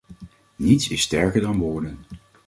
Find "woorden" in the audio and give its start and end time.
1.57-2.05